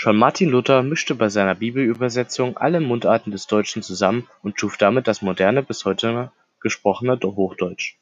[0.00, 5.08] Schon Martin Luther mischte bei seiner Bibelübersetzung alle Mundarten des Deutschen zusammen und schuf damit
[5.08, 7.96] das moderne, bis heute gesprochene Hochdeutsch.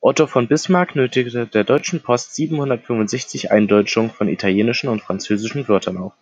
[0.00, 6.12] Otto von Bismarck nötigte der Deutschen Post 765 Eindeutschungen von italienischen und französischen Wörtern auf.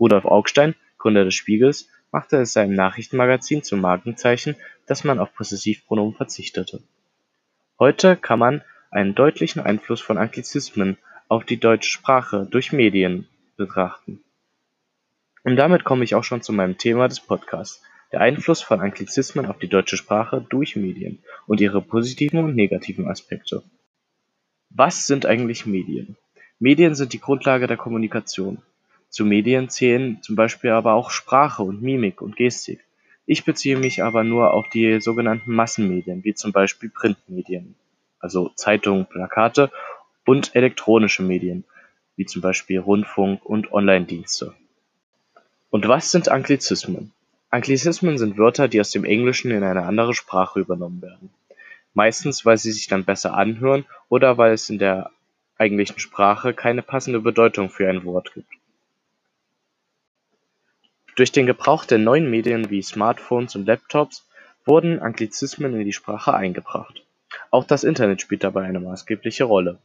[0.00, 6.14] Rudolf Augstein, Gründer des Spiegels, machte es seinem Nachrichtenmagazin zum Markenzeichen, dass man auf Possessivpronomen
[6.14, 6.82] verzichtete.
[7.78, 10.96] Heute kann man einen deutlichen Einfluss von Anglizismen
[11.28, 13.28] auf die deutsche Sprache durch Medien
[13.58, 14.24] betrachten
[15.44, 19.46] und damit komme ich auch schon zu meinem Thema des Podcasts: der Einfluss von Anglizismen
[19.46, 23.62] auf die deutsche Sprache durch Medien und ihre positiven und negativen Aspekte.
[24.70, 26.16] Was sind eigentlich Medien?
[26.58, 28.62] Medien sind die Grundlage der Kommunikation.
[29.08, 32.80] Zu Medien zählen zum Beispiel aber auch Sprache und Mimik und Gestik.
[33.26, 37.74] Ich beziehe mich aber nur auf die sogenannten Massenmedien, wie zum Beispiel Printmedien,
[38.18, 39.70] also Zeitungen, Plakate
[40.24, 41.64] und elektronische Medien,
[42.16, 44.54] wie zum Beispiel Rundfunk und Online-Dienste.
[45.72, 47.12] Und was sind Anglizismen?
[47.48, 51.30] Anglizismen sind Wörter, die aus dem Englischen in eine andere Sprache übernommen werden.
[51.94, 55.10] Meistens, weil sie sich dann besser anhören oder weil es in der
[55.56, 58.52] eigentlichen Sprache keine passende Bedeutung für ein Wort gibt.
[61.16, 64.28] Durch den Gebrauch der neuen Medien wie Smartphones und Laptops
[64.66, 67.02] wurden Anglizismen in die Sprache eingebracht.
[67.50, 69.78] Auch das Internet spielt dabei eine maßgebliche Rolle.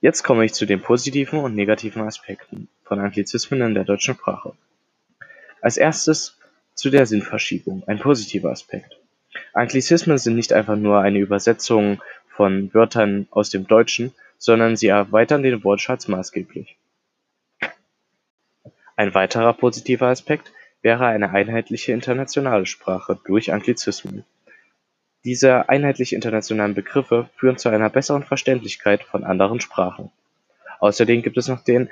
[0.00, 4.52] Jetzt komme ich zu den positiven und negativen Aspekten von Anglizismen in der deutschen Sprache.
[5.62, 6.38] Als erstes
[6.74, 8.98] zu der Sinnverschiebung, ein positiver Aspekt.
[9.54, 15.42] Anglizismen sind nicht einfach nur eine Übersetzung von Wörtern aus dem Deutschen, sondern sie erweitern
[15.42, 16.76] den Wortschatz maßgeblich.
[18.96, 24.26] Ein weiterer positiver Aspekt wäre eine einheitliche internationale Sprache durch Anglizismen
[25.24, 30.10] diese einheitlich internationalen Begriffe führen zu einer besseren Verständlichkeit von anderen Sprachen.
[30.80, 31.88] Außerdem gibt es noch den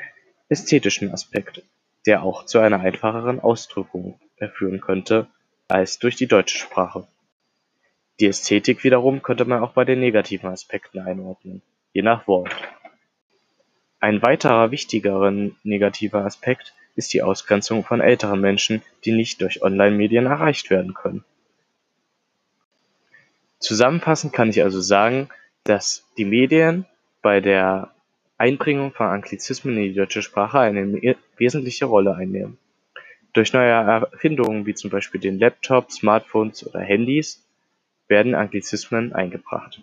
[0.51, 1.63] ästhetischen Aspekt,
[2.07, 4.21] der auch zu einer einfacheren Ausdrückung
[4.55, 5.29] führen könnte
[5.69, 7.07] als durch die deutsche Sprache.
[8.19, 11.63] Die Ästhetik wiederum könnte man auch bei den negativen Aspekten einordnen,
[11.95, 12.55] je nach Wort.
[13.99, 15.31] Ein weiterer wichtigerer
[15.63, 21.25] negativer Aspekt ist die Ausgrenzung von älteren Menschen, die nicht durch Online-Medien erreicht werden können
[23.61, 25.29] Zusammenfassend kann ich also sagen,
[25.65, 26.87] dass die Medien
[27.23, 27.91] bei der
[28.41, 32.57] Einbringung von Anglizismen in die deutsche Sprache eine wesentliche Rolle einnehmen.
[33.35, 37.45] Durch neue Erfindungen wie zum Beispiel den Laptop, Smartphones oder Handys
[38.09, 39.83] werden Anglizismen eingebracht.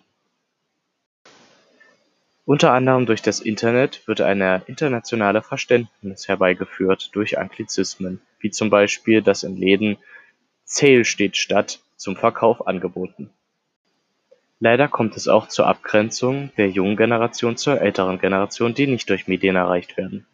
[2.46, 9.22] Unter anderem durch das Internet wird eine internationale Verständnis herbeigeführt durch Anglizismen, wie zum Beispiel
[9.22, 9.98] das in Läden
[10.64, 13.30] Sale steht statt zum Verkauf angeboten
[14.60, 19.28] Leider kommt es auch zur Abgrenzung der jungen Generation zur älteren Generation, die nicht durch
[19.28, 20.26] Medien erreicht werden